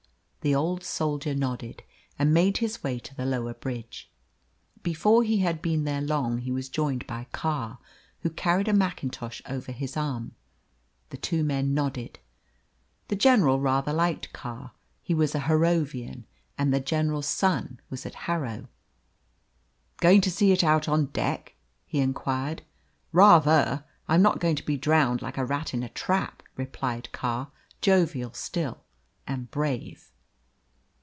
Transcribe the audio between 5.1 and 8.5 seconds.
he had been there long he was joined by Carr, who